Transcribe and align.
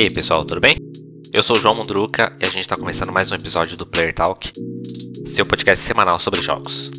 E 0.00 0.04
aí 0.04 0.10
pessoal, 0.10 0.46
tudo 0.46 0.62
bem? 0.62 0.78
Eu 1.30 1.42
sou 1.42 1.58
o 1.58 1.60
João 1.60 1.74
Mundruca 1.74 2.34
e 2.40 2.46
a 2.46 2.48
gente 2.48 2.60
está 2.60 2.74
começando 2.74 3.12
mais 3.12 3.30
um 3.30 3.34
episódio 3.34 3.76
do 3.76 3.84
Player 3.84 4.14
Talk, 4.14 4.50
seu 5.26 5.44
podcast 5.44 5.84
semanal 5.84 6.18
sobre 6.18 6.40
jogos. 6.40 6.90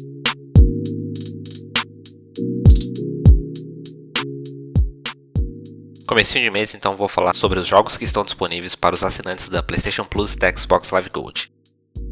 Comecinho 6.07 6.43
de 6.43 6.51
mês, 6.51 6.75
então 6.75 6.95
vou 6.95 7.07
falar 7.07 7.33
sobre 7.33 7.57
os 7.57 7.65
jogos 7.65 7.97
que 7.97 8.05
estão 8.05 8.23
disponíveis 8.23 8.75
para 8.75 8.93
os 8.93 9.03
assinantes 9.03 9.49
da 9.49 9.63
PlayStation 9.63 10.05
Plus 10.05 10.33
e 10.33 10.37
da 10.37 10.55
Xbox 10.55 10.91
Live 10.91 11.09
Gold. 11.11 11.51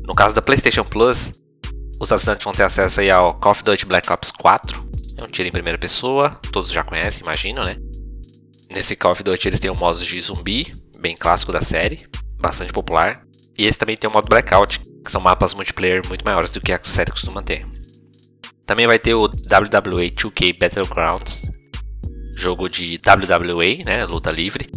No 0.08 0.16
caso 0.16 0.34
da 0.34 0.42
PlayStation 0.42 0.84
Plus, 0.84 1.32
os 2.02 2.12
assinantes 2.12 2.44
vão 2.44 2.54
ter 2.54 2.64
acesso 2.64 3.00
aí 3.00 3.12
ao 3.12 3.40
Call 3.40 3.52
of 3.52 3.64
Duty 3.64 3.86
Black 3.86 4.12
Ops 4.12 4.32
4, 4.32 4.90
é 5.18 5.24
um 5.24 5.30
tiro 5.30 5.48
em 5.48 5.52
primeira 5.52 5.78
pessoa, 5.78 6.32
todos 6.52 6.72
já 6.72 6.84
conhecem, 6.84 7.22
imagino, 7.22 7.64
né? 7.64 7.78
Nesse 8.72 8.96
Call 8.96 9.14
of 9.14 9.24
Duty 9.24 9.48
eles 9.48 9.60
têm 9.60 9.72
o 9.72 9.78
modo 9.78 10.00
de 10.00 10.22
zumbi, 10.22 10.79
bem 11.00 11.16
clássico 11.16 11.52
da 11.52 11.62
série, 11.62 12.08
bastante 12.40 12.72
popular. 12.72 13.22
E 13.58 13.66
esse 13.66 13.78
também 13.78 13.96
tem 13.96 14.10
o 14.10 14.14
modo 14.14 14.30
Blackout, 14.30 14.80
que 15.04 15.12
são 15.12 15.20
mapas 15.20 15.54
multiplayer 15.54 16.06
muito 16.08 16.24
maiores 16.24 16.52
do 16.52 16.62
que 16.62 16.72
a 16.72 16.80
série 16.84 17.12
costuma 17.12 17.42
ter. 17.42 17.66
Também 18.66 18.88
vai 18.88 19.00
ter 19.00 19.16
o 19.16 19.26
WWE 19.26 20.12
2K 20.12 20.58
Battlegrounds, 20.60 21.42
jogo 22.38 22.70
de 22.70 22.98
WWE, 22.98 23.84
né, 23.86 24.06
luta 24.06 24.32
livre. 24.32 24.70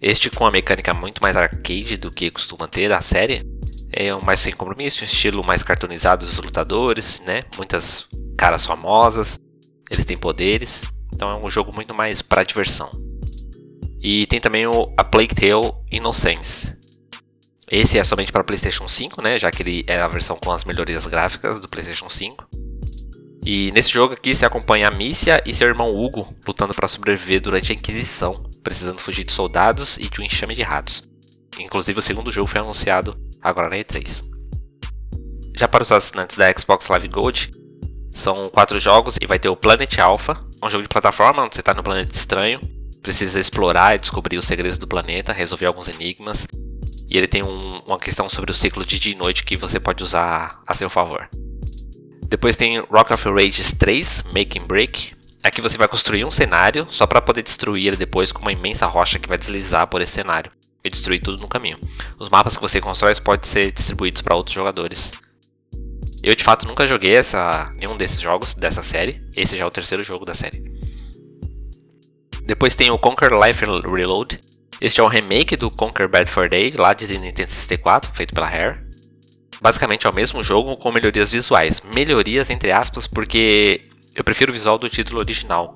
Este 0.00 0.30
com 0.30 0.44
a 0.44 0.50
mecânica 0.50 0.92
muito 0.92 1.22
mais 1.22 1.36
arcade 1.36 1.96
do 1.96 2.10
que 2.10 2.30
costuma 2.30 2.68
ter 2.68 2.88
da 2.88 3.00
série. 3.00 3.42
É 3.92 4.14
um 4.14 4.20
mais 4.20 4.40
sem 4.40 4.52
compromisso, 4.52 5.02
um 5.02 5.06
estilo 5.06 5.44
mais 5.44 5.62
cartoonizado 5.62 6.26
dos 6.26 6.36
lutadores, 6.36 7.20
né? 7.26 7.44
Muitas 7.56 8.06
caras 8.36 8.66
famosas, 8.66 9.40
eles 9.90 10.04
têm 10.04 10.16
poderes, 10.16 10.84
então 11.14 11.30
é 11.30 11.46
um 11.46 11.50
jogo 11.50 11.74
muito 11.74 11.94
mais 11.94 12.20
para 12.22 12.44
diversão. 12.44 12.90
E 14.00 14.26
tem 14.26 14.40
também 14.40 14.66
o 14.66 14.92
A 14.96 15.04
Plague 15.04 15.34
Tale 15.34 15.72
Innocence. 15.90 16.76
Esse 17.70 17.98
é 17.98 18.04
somente 18.04 18.32
para 18.32 18.44
PlayStation 18.44 18.88
5, 18.88 19.22
né, 19.22 19.38
já 19.38 19.50
que 19.50 19.62
ele 19.62 19.82
é 19.86 19.98
a 19.98 20.08
versão 20.08 20.36
com 20.36 20.50
as 20.50 20.64
melhorias 20.64 21.06
gráficas 21.06 21.60
do 21.60 21.68
PlayStation 21.68 22.08
5. 22.08 22.48
E 23.44 23.70
nesse 23.72 23.90
jogo 23.90 24.14
aqui 24.14 24.34
se 24.34 24.44
acompanha 24.44 24.88
a 24.88 24.96
Missia 24.96 25.42
e 25.44 25.52
seu 25.52 25.68
irmão 25.68 25.94
Hugo 25.94 26.34
lutando 26.46 26.74
para 26.74 26.88
sobreviver 26.88 27.40
durante 27.40 27.72
a 27.72 27.74
Inquisição, 27.74 28.42
precisando 28.62 29.00
fugir 29.00 29.24
de 29.24 29.32
soldados 29.32 29.96
e 29.98 30.08
de 30.08 30.20
um 30.20 30.24
enxame 30.24 30.54
de 30.54 30.62
ratos. 30.62 31.02
Inclusive 31.58 31.98
o 31.98 32.02
segundo 32.02 32.32
jogo 32.32 32.46
foi 32.46 32.60
anunciado 32.60 33.18
agora 33.42 33.68
na 33.68 33.76
E3. 33.76 34.22
Já 35.56 35.66
para 35.66 35.82
os 35.82 35.90
assinantes 35.90 36.36
da 36.36 36.52
Xbox 36.52 36.88
Live 36.88 37.08
Gold, 37.08 37.50
são 38.10 38.48
quatro 38.48 38.78
jogos 38.78 39.16
e 39.20 39.26
vai 39.26 39.38
ter 39.38 39.48
o 39.48 39.56
Planet 39.56 39.98
Alpha, 39.98 40.34
um 40.64 40.70
jogo 40.70 40.82
de 40.82 40.88
plataforma 40.88 41.44
onde 41.44 41.54
você 41.54 41.60
está 41.60 41.74
no 41.74 41.82
planeta 41.82 42.12
estranho 42.12 42.60
precisa 43.02 43.40
explorar 43.40 43.96
e 43.96 43.98
descobrir 43.98 44.38
os 44.38 44.46
segredos 44.46 44.78
do 44.78 44.86
planeta, 44.86 45.32
resolver 45.32 45.66
alguns 45.66 45.88
enigmas. 45.88 46.46
E 47.08 47.16
ele 47.16 47.26
tem 47.26 47.42
um, 47.42 47.70
uma 47.86 47.98
questão 47.98 48.28
sobre 48.28 48.50
o 48.50 48.54
ciclo 48.54 48.84
de 48.84 48.98
dia 48.98 49.14
e 49.14 49.16
noite 49.16 49.44
que 49.44 49.56
você 49.56 49.80
pode 49.80 50.02
usar 50.02 50.62
a 50.66 50.74
seu 50.74 50.90
favor. 50.90 51.28
Depois 52.28 52.56
tem 52.56 52.78
Rock 52.80 53.12
of 53.12 53.28
Rages 53.30 53.72
3, 53.72 54.24
Making 54.34 54.66
Break. 54.66 55.14
Aqui 55.42 55.62
você 55.62 55.78
vai 55.78 55.88
construir 55.88 56.24
um 56.24 56.30
cenário 56.30 56.86
só 56.90 57.06
para 57.06 57.22
poder 57.22 57.42
destruir 57.42 57.86
ele 57.86 57.96
depois 57.96 58.30
com 58.32 58.42
uma 58.42 58.52
imensa 58.52 58.86
rocha 58.86 59.18
que 59.18 59.28
vai 59.28 59.38
deslizar 59.38 59.86
por 59.86 60.02
esse 60.02 60.12
cenário 60.12 60.50
e 60.84 60.90
destruir 60.90 61.20
tudo 61.20 61.40
no 61.40 61.48
caminho. 61.48 61.78
Os 62.18 62.28
mapas 62.28 62.56
que 62.56 62.62
você 62.62 62.80
constrói 62.80 63.14
podem 63.20 63.48
ser 63.48 63.72
distribuídos 63.72 64.20
para 64.20 64.36
outros 64.36 64.54
jogadores. 64.54 65.12
Eu 66.22 66.34
de 66.34 66.44
fato 66.44 66.66
nunca 66.66 66.86
joguei 66.86 67.14
essa, 67.14 67.72
nenhum 67.76 67.96
desses 67.96 68.20
jogos 68.20 68.52
dessa 68.52 68.82
série. 68.82 69.22
Esse 69.34 69.56
já 69.56 69.64
é 69.64 69.66
o 69.66 69.70
terceiro 69.70 70.04
jogo 70.04 70.26
da 70.26 70.34
série. 70.34 70.67
Depois 72.48 72.74
tem 72.74 72.90
o 72.90 72.96
Conquer 72.96 73.30
Life 73.30 73.62
Reload. 73.62 74.40
Este 74.80 75.00
é 75.00 75.04
um 75.04 75.06
remake 75.06 75.54
do 75.54 75.70
Conquer 75.70 76.08
Bad 76.08 76.30
for 76.30 76.48
Day, 76.48 76.72
lá 76.74 76.94
de 76.94 77.06
Nintendo 77.18 77.50
64, 77.50 78.10
feito 78.14 78.32
pela 78.32 78.48
Rare. 78.48 78.78
Basicamente 79.60 80.06
é 80.06 80.10
o 80.10 80.14
mesmo 80.14 80.42
jogo 80.42 80.74
com 80.78 80.90
melhorias 80.90 81.30
visuais. 81.30 81.82
Melhorias 81.94 82.48
entre 82.48 82.72
aspas, 82.72 83.06
porque 83.06 83.82
eu 84.16 84.24
prefiro 84.24 84.50
o 84.50 84.54
visual 84.54 84.78
do 84.78 84.88
título 84.88 85.18
original. 85.18 85.74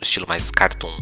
O 0.00 0.02
estilo 0.04 0.24
mais 0.28 0.52
cartoon, 0.52 0.94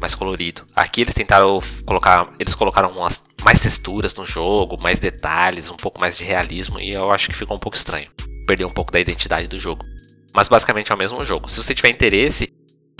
mais 0.00 0.16
colorido. 0.16 0.62
Aqui 0.74 1.02
eles 1.02 1.14
tentaram 1.14 1.56
colocar. 1.86 2.28
Eles 2.40 2.56
colocaram 2.56 2.90
umas, 2.90 3.22
mais 3.44 3.60
texturas 3.60 4.16
no 4.16 4.26
jogo, 4.26 4.76
mais 4.82 4.98
detalhes, 4.98 5.70
um 5.70 5.76
pouco 5.76 6.00
mais 6.00 6.16
de 6.16 6.24
realismo, 6.24 6.80
e 6.80 6.90
eu 6.90 7.12
acho 7.12 7.28
que 7.28 7.36
ficou 7.36 7.56
um 7.56 7.60
pouco 7.60 7.76
estranho. 7.76 8.10
Perdeu 8.48 8.66
um 8.66 8.72
pouco 8.72 8.90
da 8.90 8.98
identidade 8.98 9.46
do 9.46 9.60
jogo. 9.60 9.86
Mas 10.34 10.48
basicamente 10.48 10.90
é 10.90 10.94
o 10.96 10.98
mesmo 10.98 11.24
jogo. 11.24 11.48
Se 11.48 11.62
você 11.62 11.72
tiver 11.72 11.90
interesse, 11.90 12.52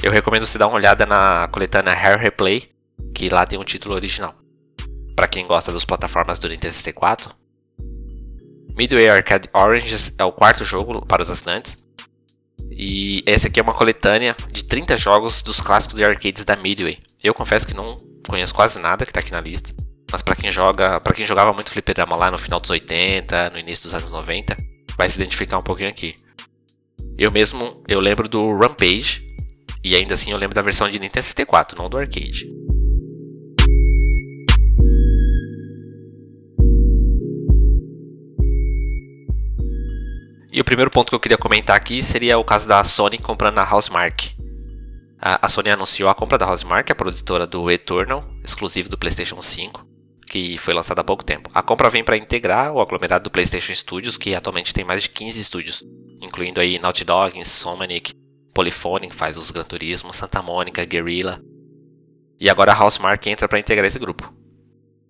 eu 0.03 0.10
recomendo 0.10 0.47
você 0.47 0.59
dar 0.59 0.66
uma 0.66 0.77
olhada 0.77 1.06
na 1.06 1.49
coletânea 1.49 1.93
Hair 1.93 2.19
Replay, 2.19 2.71
que 3.15 3.28
lá 3.28 3.47
tem 3.47 3.59
o 3.59 3.65
título 3.65 3.94
original. 3.94 4.34
Para 5.15 5.28
quem 5.28 5.47
gosta 5.47 5.72
das 5.72 5.84
plataformas 5.84 6.38
do 6.38 6.49
Nintendo 6.49 6.75
64. 6.75 7.34
Midway 8.77 9.09
Arcade 9.09 9.49
Oranges 9.53 10.12
é 10.19 10.25
o 10.25 10.32
quarto 10.32 10.65
jogo 10.65 11.06
para 11.06 11.22
os 11.22 11.31
assinantes. 11.31 11.87
E 12.71 13.22
esse 13.25 13.47
aqui 13.47 13.60
é 13.60 13.62
uma 13.62 13.75
coletânea 13.75 14.37
de 14.50 14.65
30 14.65 14.97
jogos 14.97 15.43
dos 15.43 15.60
clássicos 15.60 15.97
de 15.97 16.05
arcades 16.05 16.44
da 16.44 16.56
Midway. 16.56 16.99
Eu 17.22 17.32
confesso 17.32 17.66
que 17.66 17.75
não 17.75 17.97
conheço 18.28 18.55
quase 18.55 18.81
nada 18.81 19.05
que 19.05 19.11
está 19.11 19.21
aqui 19.21 19.31
na 19.31 19.41
lista, 19.41 19.72
mas 20.11 20.22
para 20.22 20.34
quem 20.34 20.50
joga, 20.50 20.99
para 21.00 21.15
quem 21.15 21.26
jogava 21.26 21.53
muito 21.53 21.71
fliperama 21.71 22.16
lá 22.16 22.31
no 22.31 22.38
final 22.38 22.59
dos 22.59 22.71
80, 22.71 23.50
no 23.50 23.59
início 23.59 23.84
dos 23.84 23.94
anos 23.94 24.11
90, 24.11 24.56
vai 24.97 25.09
se 25.09 25.16
identificar 25.16 25.59
um 25.59 25.62
pouquinho 25.62 25.91
aqui. 25.91 26.15
Eu 27.16 27.31
mesmo, 27.31 27.82
eu 27.88 28.00
lembro 28.00 28.28
do 28.28 28.47
Rampage, 28.56 29.34
e 29.84 29.95
ainda 29.95 30.15
assim 30.15 30.33
eu 30.33 30.39
lembro 30.39 30.55
da 30.55 30.62
versão 30.62 30.89
de 30.89 30.99
Nintendo 30.99 31.25
64, 31.25 31.77
não 31.77 31.91
do 31.91 31.99
arcade. 31.99 32.50
E 40.50 40.61
o 40.61 40.65
primeiro 40.65 40.91
ponto 40.91 41.11
que 41.11 41.15
eu 41.15 41.21
queria 41.21 41.37
comentar 41.37 41.77
aqui 41.77 42.03
seria 42.03 42.39
o 42.39 42.44
caso 42.44 42.67
da 42.67 42.83
Sony 42.83 43.19
comprando 43.19 43.59
a 43.59 43.71
Housemark. 43.71 44.33
A, 45.21 45.49
Sony 45.49 45.71
anunciou 45.71 46.09
a 46.09 46.15
compra 46.15 46.39
da 46.39 46.49
Housemark, 46.49 46.91
a 46.91 46.94
produtora 46.94 47.47
do 47.47 47.71
Eternal, 47.71 48.25
exclusivo 48.43 48.89
do 48.89 48.97
PlayStation 48.97 49.43
5, 49.43 49.84
que 50.28 50.56
foi 50.56 50.73
lançado 50.73 51.00
há 51.00 51.05
pouco 51.05 51.25
tempo. 51.25 51.50
A 51.53 51.61
compra 51.61 51.91
vem 51.91 52.05
para 52.05 52.17
integrar 52.17 52.73
o 52.73 52.81
aglomerado 52.81 53.25
do 53.25 53.31
PlayStation 53.31 53.75
Studios, 53.75 54.17
que 54.17 54.34
atualmente 54.34 54.73
tem 54.73 54.84
mais 54.84 55.03
de 55.03 55.09
15 55.09 55.41
estúdios, 55.41 55.83
incluindo 56.21 56.61
aí 56.61 56.78
Naughty 56.78 57.05
Dog, 57.05 57.39
Insomniac, 57.39 58.15
Polyphony, 58.55 59.09
que 59.09 59.15
faz 59.15 59.37
os 59.37 59.51
Gran 59.51 59.65
Turismo, 59.65 60.15
Santa 60.15 60.41
Mônica, 60.41 60.85
Guerrilla. 60.85 61.43
E 62.39 62.49
agora 62.49 62.73
a 62.73 62.81
Housemark 62.81 63.27
entra 63.27 63.49
para 63.49 63.59
integrar 63.59 63.87
esse 63.87 63.99
grupo. 63.99 64.33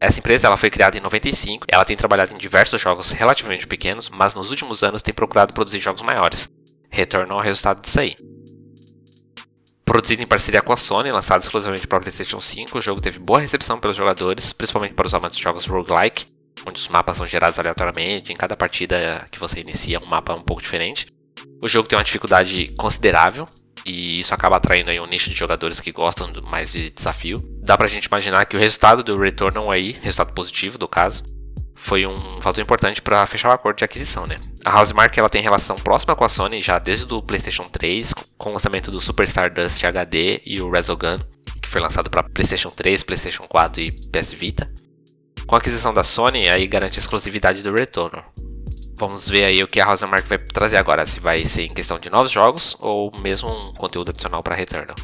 Essa 0.01 0.19
empresa 0.19 0.47
ela 0.47 0.57
foi 0.57 0.71
criada 0.71 0.99
em 0.99 1.01
95, 1.01 1.67
ela 1.71 1.85
tem 1.85 1.97
trabalhado 1.97 2.35
em 2.35 2.39
diversos 2.39 2.81
jogos 2.81 3.13
relativamente 3.13 3.67
pequenos, 3.67 4.11
mas 4.11 4.35
nos 4.35 4.51
últimos 4.51 4.83
anos 4.83 5.03
tem 5.03 5.15
procurado 5.15 5.53
produzir 5.53 5.81
jogos 5.81 6.03
maiores. 6.03 6.51
Retornou 6.91 7.39
ao 7.39 7.45
resultado 7.45 7.81
disso 7.81 8.01
aí. 8.01 8.15
Produzido 9.85 10.23
em 10.23 10.27
parceria 10.27 10.63
com 10.63 10.73
a 10.73 10.77
Sony, 10.77 11.13
lançado 11.13 11.43
exclusivamente 11.43 11.87
para 11.87 11.99
o 11.99 12.01
PlayStation 12.01 12.41
5, 12.41 12.79
o 12.79 12.81
jogo 12.81 13.01
teve 13.01 13.19
boa 13.19 13.41
recepção 13.41 13.79
pelos 13.79 13.97
jogadores, 13.97 14.53
principalmente 14.53 14.95
para 14.95 15.07
os 15.07 15.15
amantes 15.15 15.37
de 15.37 15.43
jogos 15.43 15.67
roguelike, 15.67 16.25
onde 16.67 16.81
os 16.81 16.89
mapas 16.89 17.19
são 17.19 17.27
gerados 17.27 17.59
aleatoriamente, 17.59 18.33
em 18.33 18.37
cada 18.37 18.57
partida 18.57 19.25
que 19.31 19.39
você 19.39 19.61
inicia 19.61 20.01
um 20.01 20.07
mapa 20.07 20.35
um 20.35 20.43
pouco 20.43 20.63
diferente. 20.63 21.07
O 21.61 21.69
jogo 21.69 21.89
tem 21.89 21.97
uma 21.99 22.05
dificuldade 22.05 22.75
considerável, 22.77 23.45
e 23.85 24.21
isso 24.21 24.33
acaba 24.33 24.57
atraindo 24.57 24.91
aí 24.91 24.99
um 24.99 25.07
nicho 25.07 25.31
de 25.31 25.37
jogadores 25.37 25.81
que 25.81 25.93
gostam 25.93 26.33
mais 26.51 26.73
de 26.73 26.91
desafio. 26.91 27.39
Dá 27.63 27.77
pra 27.77 27.87
gente 27.87 28.07
imaginar 28.07 28.47
que 28.47 28.57
o 28.57 28.59
resultado 28.59 29.03
do 29.03 29.17
Returnal 29.17 29.71
aí, 29.71 29.93
resultado 30.03 30.33
positivo 30.33 30.79
do 30.79 30.89
caso, 30.89 31.23
foi 31.75 32.07
um 32.07 32.41
fator 32.41 32.63
importante 32.63 33.03
para 33.03 33.27
fechar 33.27 33.49
o 33.49 33.53
acordo 33.53 33.79
de 33.79 33.85
aquisição, 33.85 34.27
né? 34.27 34.37
A 34.65 34.79
Housemark 34.79 35.17
ela 35.19 35.29
tem 35.29 35.43
relação 35.43 35.77
próxima 35.77 36.17
com 36.17 36.25
a 36.25 36.29
Sony 36.29 36.63
já 36.63 36.79
desde 36.79 37.13
o 37.13 37.23
PlayStation 37.23 37.65
3, 37.65 38.15
com 38.39 38.51
o 38.51 38.53
lançamento 38.53 38.91
do 38.91 39.01
Super 39.01 39.25
Stardust 39.25 39.85
HD 39.85 40.41
e 40.47 40.61
o 40.61 40.71
Resogun, 40.71 41.19
que 41.61 41.69
foi 41.69 41.81
lançado 41.81 42.09
para 42.09 42.23
PlayStation 42.23 42.71
3, 42.71 43.03
PlayStation 43.03 43.47
4 43.47 43.83
e 43.83 43.91
PS 43.91 44.33
Vita. 44.33 44.71
Com 45.47 45.55
a 45.57 45.59
aquisição 45.59 45.93
da 45.93 46.03
Sony, 46.03 46.49
aí 46.49 46.67
garante 46.67 46.99
a 46.99 47.03
exclusividade 47.03 47.63
do 47.63 47.73
Returnal. 47.73 48.25
Vamos 48.97 49.29
ver 49.29 49.45
aí 49.45 49.63
o 49.63 49.69
que 49.69 49.81
a 49.81 49.85
Rosemark 49.85 50.27
vai 50.29 50.39
trazer 50.39 50.77
agora, 50.77 51.05
se 51.05 51.19
vai 51.19 51.45
ser 51.45 51.63
em 51.63 51.75
questão 51.75 51.97
de 51.97 52.11
novos 52.11 52.31
jogos 52.31 52.77
ou 52.79 53.11
mesmo 53.21 53.49
um 53.49 53.75
conteúdo 53.75 54.11
adicional 54.11 54.43
para 54.43 54.55
Returnal. 54.55 54.95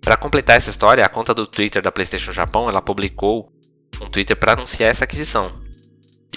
Para 0.00 0.16
completar 0.16 0.56
essa 0.56 0.70
história, 0.70 1.04
a 1.04 1.08
conta 1.08 1.34
do 1.34 1.46
Twitter 1.46 1.82
da 1.82 1.90
PlayStation 1.90 2.32
Japão 2.32 2.68
ela 2.68 2.80
publicou 2.80 3.52
um 4.00 4.08
Twitter 4.08 4.36
para 4.36 4.52
anunciar 4.52 4.90
essa 4.90 5.04
aquisição. 5.04 5.60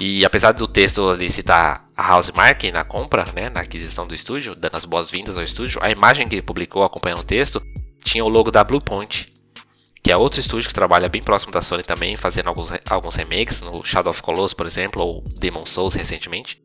E 0.02 0.26
apesar 0.26 0.52
do 0.52 0.68
texto 0.68 1.08
ali 1.08 1.30
citar 1.30 1.88
a 1.96 2.16
Housemark 2.16 2.72
na 2.72 2.84
compra, 2.84 3.24
né, 3.36 3.50
na 3.50 3.62
aquisição 3.62 4.08
do 4.08 4.14
estúdio, 4.14 4.56
dando 4.60 4.76
as 4.76 4.86
boas-vindas 4.86 5.38
ao 5.38 5.44
estúdio, 5.44 5.80
a 5.84 5.92
imagem 5.92 6.28
que 6.28 6.36
ele 6.36 6.42
publicou 6.42 6.84
acompanhando 6.84 7.20
o 7.20 7.24
texto 7.24 7.62
tinha 8.04 8.26
o 8.26 8.30
logo 8.30 8.52
da 8.52 8.64
Bluepoint, 8.64 9.28
que 10.04 10.12
é 10.12 10.18
outro 10.18 10.40
estúdio 10.40 10.68
que 10.68 10.74
trabalha 10.74 11.08
bem 11.08 11.24
próximo 11.24 11.52
da 11.52 11.62
Sony 11.62 11.84
também, 11.84 12.18
fazendo 12.18 12.50
alguns, 12.50 12.70
alguns 12.90 13.16
remakes, 13.16 13.62
no 13.62 13.86
Shadow 13.86 14.12
of 14.12 14.22
Colossus, 14.22 14.54
por 14.54 14.66
exemplo, 14.66 15.02
ou 15.02 15.24
Demon 15.40 15.66
Souls 15.66 15.94
recentemente. 15.94 16.63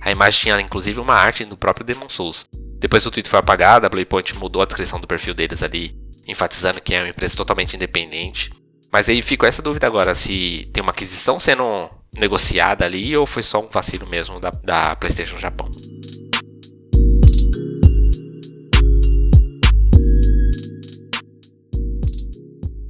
A 0.00 0.10
imagem 0.10 0.40
tinha 0.40 0.60
inclusive 0.60 0.98
uma 0.98 1.14
arte 1.14 1.44
do 1.44 1.56
próprio 1.56 1.84
Demon 1.84 2.08
Souls. 2.08 2.46
Depois 2.78 3.04
o 3.04 3.10
tweet 3.10 3.28
foi 3.28 3.38
apagado, 3.38 3.84
a 3.84 3.88
Bluepoint 3.88 4.34
mudou 4.38 4.62
a 4.62 4.64
descrição 4.64 4.98
do 4.98 5.06
perfil 5.06 5.34
deles 5.34 5.62
ali, 5.62 5.94
enfatizando 6.26 6.80
que 6.80 6.94
é 6.94 7.00
uma 7.00 7.08
empresa 7.08 7.36
totalmente 7.36 7.76
independente. 7.76 8.50
Mas 8.90 9.08
aí 9.08 9.20
ficou 9.20 9.48
essa 9.48 9.60
dúvida 9.60 9.86
agora, 9.86 10.14
se 10.14 10.68
tem 10.72 10.82
uma 10.82 10.90
aquisição 10.90 11.38
sendo 11.38 11.88
negociada 12.16 12.84
ali 12.84 13.16
ou 13.16 13.26
foi 13.26 13.42
só 13.42 13.60
um 13.60 13.68
vacilo 13.70 14.08
mesmo 14.08 14.40
da, 14.40 14.50
da 14.64 14.96
PlayStation 14.96 15.38
Japão. 15.38 15.70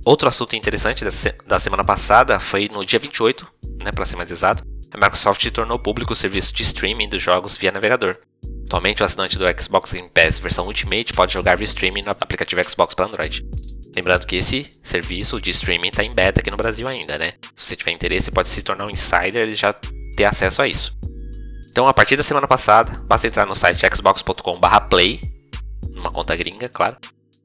Outro 0.07 0.29
assunto 0.29 0.57
interessante 0.57 1.05
da 1.47 1.61
semana 1.61 1.85
passada 1.85 2.41
foi 2.41 2.71
no 2.73 2.85
dia 2.85 2.99
28, 2.99 3.47
né, 3.85 3.91
para 3.93 4.05
ser 4.05 4.17
mais 4.17 4.31
exato, 4.31 4.65
a 4.93 4.97
Microsoft 4.97 5.49
tornou 5.51 5.79
público 5.79 6.13
o 6.13 6.17
serviço 6.17 6.53
de 6.53 6.63
streaming 6.63 7.09
dos 7.09 7.23
jogos 7.23 7.57
via 7.57 7.71
navegador. 7.71 8.17
Atualmente, 8.67 9.03
o 9.03 9.07
assinante 9.07 9.39
do 9.39 9.45
Xbox 9.61 9.93
Game 9.93 10.09
Pass 10.09 10.39
versão 10.39 10.67
Ultimate 10.67 11.13
pode 11.13 11.33
jogar 11.33 11.57
via 11.57 11.65
streaming 11.65 12.03
no 12.03 12.11
aplicativo 12.11 12.63
Xbox 12.69 12.95
para 12.95 13.07
Android. 13.07 13.45
Lembrando 13.95 14.27
que 14.27 14.37
esse 14.37 14.71
serviço 14.83 15.41
de 15.41 15.51
streaming 15.51 15.89
está 15.89 16.05
em 16.05 16.15
beta 16.15 16.41
aqui 16.41 16.51
no 16.51 16.57
Brasil 16.57 16.87
ainda, 16.87 17.19
né? 17.19 17.33
Se 17.57 17.67
você 17.67 17.77
tiver 17.77 17.91
interesse, 17.93 18.31
pode 18.31 18.49
se 18.49 18.63
tornar 18.63 18.87
um 18.87 18.91
insider 18.91 19.49
e 19.49 19.55
já 19.55 19.73
ter 20.17 20.25
acesso 20.25 20.63
a 20.63 20.69
isso. 20.69 20.97
Então, 21.71 21.89
a 21.89 21.95
partir 21.95 22.17
da 22.17 22.23
semana 22.23 22.47
passada, 22.47 22.91
basta 23.07 23.27
entrar 23.27 23.47
no 23.47 23.57
site 23.57 23.85
xbox.com/play, 23.97 25.21
numa 25.93 26.11
conta 26.11 26.37
gringa, 26.37 26.69
claro. 26.69 26.97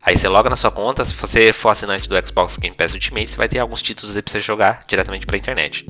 Aí 0.02 0.16
você 0.16 0.28
loga 0.28 0.50
na 0.50 0.56
sua 0.56 0.70
conta, 0.70 1.04
se 1.04 1.16
você 1.16 1.52
for 1.52 1.70
assinante 1.70 2.08
do 2.08 2.28
Xbox 2.28 2.58
Game 2.58 2.76
Pass 2.76 2.94
Ultimate, 2.94 3.28
você 3.28 3.38
vai 3.38 3.50
ter 3.50 3.58
alguns 3.58 3.82
títulos 3.82 4.16
aí 4.16 4.22
para 4.22 4.32
você 4.32 4.40
jogar 4.40 4.84
diretamente 4.88 5.26
pela 5.26 5.38
internet. 5.38 5.86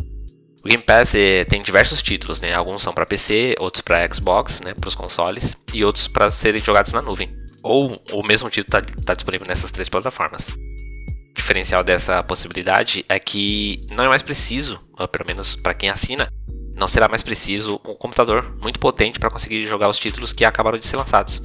O 0.65 0.67
Game 0.67 0.81
Pass 0.81 1.13
eh, 1.13 1.45
tem 1.45 1.61
diversos 1.61 2.01
títulos, 2.01 2.41
né? 2.41 2.51
Alguns 2.55 2.81
são 2.81 2.91
para 2.91 3.05
PC, 3.05 3.53
outros 3.59 3.81
para 3.81 4.11
Xbox, 4.11 4.61
né? 4.61 4.73
Para 4.73 4.87
os 4.87 4.95
consoles, 4.95 5.55
e 5.71 5.85
outros 5.85 6.07
para 6.07 6.31
serem 6.31 6.59
jogados 6.59 6.91
na 6.91 7.03
nuvem. 7.03 7.29
Ou 7.61 8.01
o 8.11 8.23
mesmo 8.23 8.49
título 8.49 8.83
está 8.83 9.03
tá 9.05 9.13
disponível 9.13 9.45
nessas 9.45 9.69
três 9.69 9.87
plataformas. 9.87 10.47
O 10.49 11.33
diferencial 11.35 11.83
dessa 11.83 12.23
possibilidade 12.23 13.05
é 13.07 13.19
que 13.19 13.75
não 13.91 14.05
é 14.05 14.09
mais 14.09 14.23
preciso, 14.23 14.79
pelo 15.11 15.27
menos 15.27 15.55
para 15.55 15.75
quem 15.75 15.87
assina, 15.87 16.33
não 16.73 16.87
será 16.87 17.07
mais 17.07 17.21
preciso 17.21 17.79
um 17.87 17.93
computador 17.93 18.57
muito 18.59 18.79
potente 18.79 19.19
para 19.19 19.29
conseguir 19.29 19.67
jogar 19.67 19.87
os 19.87 19.99
títulos 19.99 20.33
que 20.33 20.43
acabaram 20.43 20.79
de 20.79 20.87
ser 20.87 20.97
lançados. 20.97 21.43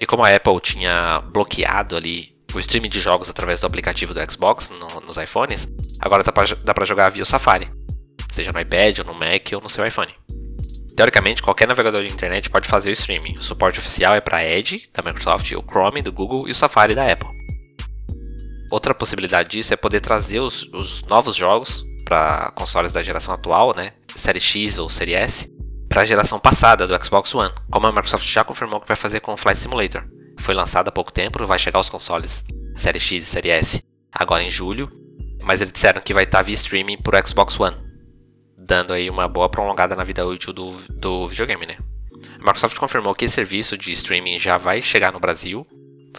E 0.00 0.04
como 0.04 0.24
a 0.24 0.34
Apple 0.34 0.60
tinha 0.60 1.20
bloqueado 1.32 1.94
ali 1.96 2.34
o 2.52 2.58
streaming 2.58 2.88
de 2.88 2.98
jogos 2.98 3.30
através 3.30 3.60
do 3.60 3.68
aplicativo 3.68 4.12
do 4.12 4.32
Xbox 4.32 4.70
no, 4.70 5.00
nos 5.02 5.16
iPhones, 5.16 5.68
agora 6.00 6.24
dá 6.24 6.74
para 6.74 6.84
jogar 6.84 7.10
via 7.10 7.24
Safari 7.24 7.70
seja 8.36 8.52
no 8.52 8.60
iPad, 8.60 9.00
ou 9.00 9.04
no 9.04 9.14
Mac, 9.14 9.52
ou 9.54 9.60
no 9.60 9.68
seu 9.68 9.86
iPhone. 9.86 10.14
Teoricamente, 10.96 11.42
qualquer 11.42 11.68
navegador 11.68 12.02
de 12.02 12.12
internet 12.12 12.48
pode 12.48 12.68
fazer 12.68 12.90
o 12.90 12.92
streaming. 12.92 13.36
O 13.36 13.42
suporte 13.42 13.78
oficial 13.78 14.14
é 14.14 14.20
para 14.20 14.44
Edge, 14.44 14.88
da 14.94 15.02
Microsoft, 15.02 15.50
o 15.52 15.62
Chrome, 15.62 16.00
do 16.00 16.12
Google 16.12 16.48
e 16.48 16.52
o 16.52 16.54
Safari, 16.54 16.94
da 16.94 17.06
Apple. 17.06 17.28
Outra 18.70 18.94
possibilidade 18.94 19.50
disso 19.50 19.74
é 19.74 19.76
poder 19.76 20.00
trazer 20.00 20.40
os, 20.40 20.64
os 20.72 21.02
novos 21.02 21.36
jogos 21.36 21.84
para 22.04 22.50
consoles 22.52 22.92
da 22.92 23.02
geração 23.02 23.34
atual, 23.34 23.74
né, 23.74 23.92
Série 24.14 24.40
X 24.40 24.78
ou 24.78 24.88
Série 24.88 25.14
S, 25.14 25.52
para 25.88 26.02
a 26.02 26.04
geração 26.04 26.38
passada 26.38 26.86
do 26.86 27.04
Xbox 27.04 27.34
One, 27.34 27.52
como 27.70 27.86
a 27.86 27.92
Microsoft 27.92 28.26
já 28.26 28.42
confirmou 28.42 28.80
que 28.80 28.88
vai 28.88 28.96
fazer 28.96 29.20
com 29.20 29.34
o 29.34 29.36
Flight 29.36 29.60
Simulator. 29.60 30.04
Foi 30.38 30.54
lançado 30.54 30.88
há 30.88 30.92
pouco 30.92 31.12
tempo, 31.12 31.44
vai 31.46 31.58
chegar 31.58 31.78
aos 31.78 31.88
consoles 31.88 32.44
Série 32.74 33.00
X 33.00 33.24
e 33.24 33.26
Série 33.26 33.50
S 33.50 33.82
agora 34.12 34.42
em 34.42 34.50
julho, 34.50 34.90
mas 35.42 35.60
eles 35.60 35.72
disseram 35.72 36.00
que 36.00 36.14
vai 36.14 36.24
estar 36.24 36.42
via 36.42 36.54
streaming 36.54 36.98
para 36.98 37.22
o 37.22 37.28
Xbox 37.28 37.58
One 37.60 37.85
dando 38.56 38.92
aí 38.92 39.10
uma 39.10 39.28
boa 39.28 39.48
prolongada 39.48 39.94
na 39.94 40.04
vida 40.04 40.26
útil 40.26 40.52
do, 40.52 40.72
do 40.90 41.28
videogame, 41.28 41.66
né? 41.66 41.76
A 42.34 42.38
Microsoft 42.38 42.76
confirmou 42.78 43.14
que 43.14 43.26
esse 43.26 43.34
serviço 43.34 43.76
de 43.76 43.92
streaming 43.92 44.38
já 44.38 44.56
vai 44.56 44.80
chegar 44.80 45.12
no 45.12 45.20
Brasil, 45.20 45.66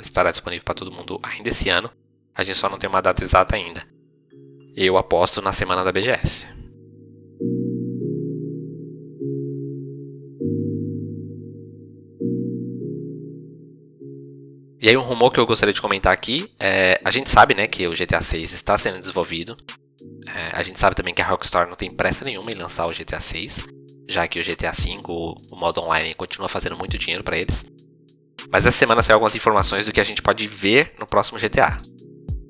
estará 0.01 0.31
disponível 0.31 0.63
para 0.63 0.75
todo 0.75 0.91
mundo 0.91 1.19
ainda 1.23 1.49
esse 1.49 1.69
ano. 1.69 1.89
A 2.35 2.43
gente 2.43 2.57
só 2.57 2.69
não 2.69 2.77
tem 2.77 2.89
uma 2.89 3.01
data 3.01 3.23
exata 3.23 3.55
ainda. 3.55 3.83
Eu 4.75 4.97
aposto 4.97 5.41
na 5.41 5.51
semana 5.51 5.83
da 5.83 5.91
BGS. 5.91 6.45
E 14.79 14.87
aí 14.87 14.95
um 14.95 15.01
rumor 15.01 15.31
que 15.31 15.39
eu 15.39 15.45
gostaria 15.45 15.73
de 15.73 15.81
comentar 15.81 16.13
aqui 16.13 16.51
é, 16.59 16.97
a 17.03 17.09
gente 17.09 17.31
sabe, 17.31 17.55
né, 17.55 17.65
que 17.65 17.87
o 17.87 17.95
GTA 17.95 18.21
6 18.21 18.53
está 18.53 18.77
sendo 18.77 18.99
desenvolvido 18.99 19.57
é, 20.33 20.49
a 20.53 20.63
gente 20.63 20.79
sabe 20.79 20.95
também 20.95 21.13
que 21.13 21.21
a 21.21 21.27
Rockstar 21.27 21.67
não 21.67 21.75
tem 21.75 21.91
pressa 21.91 22.25
nenhuma 22.25 22.51
em 22.51 22.55
lançar 22.55 22.85
o 22.85 22.93
GTA 22.93 23.19
6, 23.19 23.65
já 24.07 24.27
que 24.27 24.39
o 24.39 24.43
GTA 24.43 24.73
5, 24.73 25.11
o, 25.51 25.55
modo 25.55 25.81
online, 25.81 26.13
continua 26.13 26.47
fazendo 26.49 26.77
muito 26.77 26.97
dinheiro 26.97 27.23
para 27.23 27.37
eles. 27.37 27.65
Mas 28.51 28.65
essa 28.65 28.77
semana 28.77 29.03
saiu 29.03 29.15
algumas 29.15 29.35
informações 29.35 29.85
do 29.85 29.91
que 29.91 29.99
a 29.99 30.03
gente 30.03 30.21
pode 30.21 30.47
ver 30.47 30.93
no 30.99 31.05
próximo 31.05 31.37
GTA. 31.37 31.77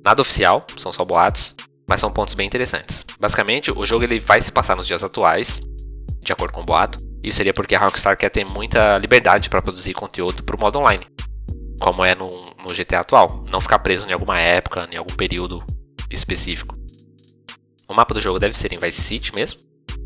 Nada 0.03 0.21
oficial, 0.21 0.65
são 0.77 0.91
só 0.91 1.03
boatos, 1.03 1.55
mas 1.89 1.99
são 1.99 2.11
pontos 2.11 2.33
bem 2.33 2.45
interessantes. 2.45 3.03
Basicamente, 3.19 3.71
o 3.71 3.85
jogo 3.85 4.03
ele 4.03 4.19
vai 4.19 4.41
se 4.41 4.51
passar 4.51 4.75
nos 4.75 4.85
dias 4.85 5.03
atuais, 5.03 5.61
de 6.21 6.31
acordo 6.31 6.53
com 6.53 6.61
o 6.61 6.65
boato. 6.65 6.99
Isso 7.23 7.37
seria 7.37 7.53
porque 7.53 7.75
a 7.75 7.79
Rockstar 7.79 8.15
quer 8.15 8.29
ter 8.29 8.45
muita 8.45 8.97
liberdade 8.97 9.49
para 9.49 9.61
produzir 9.61 9.93
conteúdo 9.93 10.43
para 10.43 10.55
o 10.55 10.59
modo 10.59 10.79
online, 10.79 11.05
como 11.81 12.05
é 12.05 12.13
no, 12.13 12.37
no 12.63 12.73
GTA 12.73 12.99
atual, 12.99 13.43
não 13.49 13.59
ficar 13.59 13.79
preso 13.79 14.07
em 14.07 14.13
alguma 14.13 14.39
época, 14.39 14.87
em 14.91 14.97
algum 14.97 15.15
período 15.15 15.63
específico. 16.11 16.76
O 17.89 17.93
mapa 17.93 18.13
do 18.13 18.21
jogo 18.21 18.39
deve 18.39 18.57
ser 18.57 18.73
em 18.73 18.79
Vice 18.79 19.01
City 19.01 19.33
mesmo, 19.33 19.59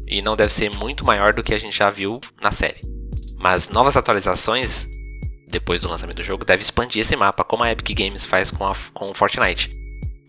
e 0.07 0.21
não 0.21 0.35
deve 0.35 0.53
ser 0.53 0.69
muito 0.75 1.05
maior 1.05 1.33
do 1.33 1.43
que 1.43 1.53
a 1.53 1.57
gente 1.57 1.75
já 1.77 1.89
viu 1.89 2.19
na 2.41 2.51
série. 2.51 2.79
Mas 3.41 3.69
novas 3.69 3.97
atualizações, 3.97 4.87
depois 5.47 5.81
do 5.81 5.89
lançamento 5.89 6.17
do 6.17 6.23
jogo, 6.23 6.45
devem 6.45 6.61
expandir 6.61 7.01
esse 7.01 7.15
mapa, 7.15 7.43
como 7.43 7.63
a 7.63 7.71
Epic 7.71 7.97
Games 7.97 8.23
faz 8.23 8.51
com, 8.51 8.65
a, 8.65 8.73
com 8.93 9.09
o 9.09 9.13
Fortnite. 9.13 9.71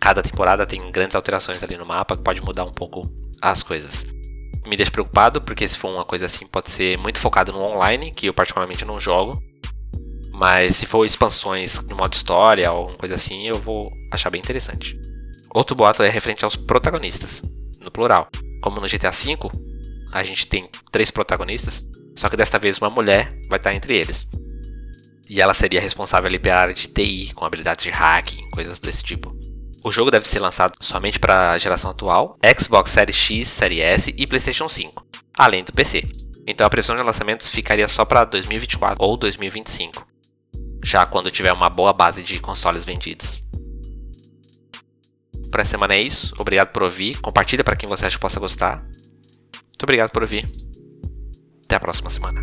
Cada 0.01 0.23
temporada 0.23 0.67
tem 0.67 0.91
grandes 0.91 1.15
alterações 1.15 1.63
ali 1.63 1.77
no 1.77 1.87
mapa 1.87 2.17
que 2.17 2.23
pode 2.23 2.41
mudar 2.41 2.65
um 2.65 2.73
pouco 2.73 3.03
as 3.41 3.63
coisas. 3.63 4.07
Me 4.67 4.77
deixa 4.77 4.91
preocupado, 4.91 5.41
porque 5.41 5.69
se 5.69 5.77
for 5.77 5.91
uma 5.91 6.05
coisa 6.05 6.27
assim, 6.27 6.47
pode 6.47 6.71
ser 6.71 6.97
muito 6.99 7.19
focado 7.19 7.53
no 7.53 7.61
online, 7.61 8.11
que 8.13 8.27
eu 8.27 8.35
particularmente 8.35 8.85
não 8.85 8.99
jogo. 8.99 9.33
Mas 10.33 10.77
se 10.77 10.87
for 10.87 11.05
expansões 11.05 11.81
no 11.87 11.97
modo 11.97 12.15
história 12.15 12.73
ou 12.73 12.87
coisa 12.97 13.17
assim, 13.17 13.47
eu 13.47 13.57
vou 13.57 13.83
achar 14.11 14.31
bem 14.31 14.41
interessante. 14.41 14.99
Outro 15.55 15.77
boato 15.77 16.03
é 16.03 16.09
referente 16.09 16.45
aos 16.45 16.57
protagonistas, 16.57 17.43
no 17.81 17.91
plural. 17.91 18.29
Como 18.63 18.81
no 18.81 18.89
GTA 18.89 19.11
V, 19.11 19.51
a 20.13 20.23
gente 20.23 20.47
tem 20.47 20.69
três 20.91 21.11
protagonistas, 21.11 21.87
só 22.17 22.29
que 22.29 22.37
desta 22.37 22.59
vez 22.59 22.79
uma 22.79 22.89
mulher 22.89 23.33
vai 23.49 23.59
estar 23.59 23.75
entre 23.75 23.97
eles. 23.97 24.27
E 25.29 25.41
ela 25.41 25.53
seria 25.53 25.81
responsável 25.81 26.29
ali 26.29 26.39
pela 26.39 26.61
área 26.61 26.75
de 26.75 26.89
TI, 26.89 27.33
com 27.35 27.45
habilidades 27.45 27.85
de 27.85 27.91
hacking, 27.91 28.51
coisas 28.51 28.79
desse 28.79 29.03
tipo. 29.03 29.37
O 29.85 29.91
jogo 29.91 30.11
deve 30.11 30.29
ser 30.29 30.39
lançado 30.39 30.73
somente 30.81 31.19
para 31.19 31.51
a 31.51 31.59
geração 31.59 31.91
atual, 31.91 32.39
Xbox 32.59 32.91
Series 32.91 33.17
X, 33.17 33.49
Series 33.49 33.81
S 33.81 34.15
e 34.17 34.27
PlayStation 34.27 34.69
5, 34.69 35.05
além 35.37 35.65
do 35.65 35.73
PC. 35.73 36.03
Então 36.47 36.67
a 36.67 36.71
previsão 36.71 36.97
de 36.97 37.03
lançamentos 37.03 37.49
ficaria 37.49 37.89
só 37.89 38.05
para 38.05 38.25
2024 38.25 38.97
ou 39.05 39.17
2025, 39.17 40.07
já 40.85 41.05
quando 41.05 41.31
tiver 41.31 41.53
uma 41.53 41.69
boa 41.69 41.93
base 41.93 42.23
de 42.23 42.39
consoles 42.41 42.85
vendidos. 42.85 43.45
Por 45.53 45.61
essa 45.61 45.71
semana 45.73 45.95
é 45.95 46.01
isso. 46.01 46.35
Obrigado 46.39 46.69
por 46.69 46.83
ouvir. 46.83 47.21
Compartilha 47.21 47.63
para 47.63 47.77
quem 47.77 47.87
você 47.87 48.07
acha 48.07 48.17
que 48.17 48.21
possa 48.23 48.41
gostar. 48.41 48.79
Muito 48.79 49.83
obrigado 49.83 50.11
por 50.11 50.23
ouvir. 50.23 50.47
Até 51.67 51.77
a 51.77 51.81
próxima 51.81 52.09
semana. 52.09 52.41